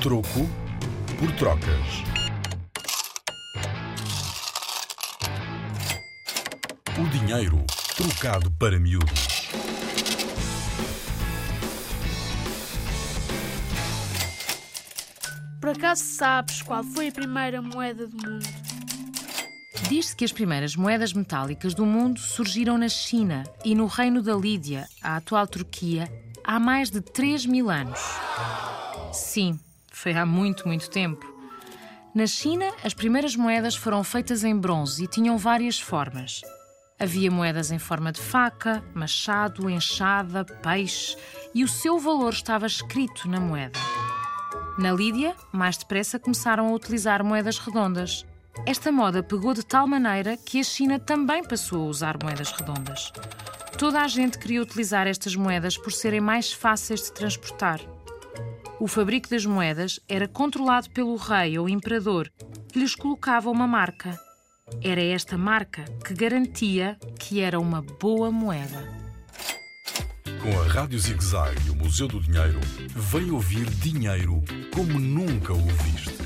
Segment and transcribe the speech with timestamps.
[0.00, 0.46] Troco
[1.18, 2.04] por trocas.
[6.98, 7.64] O dinheiro
[7.96, 9.48] trocado para miúdos.
[15.60, 18.46] Por acaso sabes qual foi a primeira moeda do mundo?
[19.88, 24.34] Diz-se que as primeiras moedas metálicas do mundo surgiram na China e no Reino da
[24.34, 26.06] Lídia, a atual Turquia,
[26.44, 28.00] há mais de 3 mil anos.
[29.12, 29.58] Sim,
[29.96, 31.24] foi há muito, muito tempo.
[32.14, 36.42] Na China, as primeiras moedas foram feitas em bronze e tinham várias formas.
[37.00, 41.16] Havia moedas em forma de faca, machado, enxada, peixe
[41.54, 43.78] e o seu valor estava escrito na moeda.
[44.78, 48.26] Na Lídia, mais depressa começaram a utilizar moedas redondas.
[48.66, 53.12] Esta moda pegou de tal maneira que a China também passou a usar moedas redondas.
[53.78, 57.80] Toda a gente queria utilizar estas moedas por serem mais fáceis de transportar.
[58.78, 62.30] O fabrico das moedas era controlado pelo rei ou imperador,
[62.70, 64.20] que lhes colocava uma marca.
[64.82, 68.86] Era esta marca que garantia que era uma boa moeda.
[70.42, 72.60] Com a Rádio ZigZag e o Museu do Dinheiro,
[72.94, 74.42] vem ouvir dinheiro
[74.74, 76.25] como nunca o viste.